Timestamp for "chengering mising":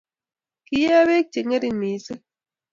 1.33-2.23